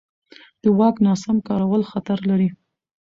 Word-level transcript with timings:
د 0.61 0.63
واک 0.77 0.95
ناسم 1.05 1.37
کارول 1.47 1.83
خطر 1.91 2.17
لري 2.29 2.49